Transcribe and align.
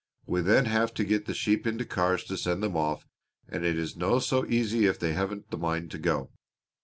We 0.25 0.41
then 0.41 0.65
have 0.65 0.95
to 0.95 1.03
get 1.03 1.27
the 1.27 1.33
sheep 1.35 1.67
into 1.67 1.85
cars 1.85 2.23
to 2.23 2.35
send 2.35 2.63
them 2.63 2.75
off 2.75 3.05
and 3.47 3.63
it 3.63 3.77
is 3.77 3.95
no 3.95 4.17
so 4.17 4.47
easy 4.47 4.87
if 4.87 4.97
they 4.97 5.13
haven't 5.13 5.51
the 5.51 5.59
mind 5.59 5.91
to 5.91 5.99
go. 5.99 6.31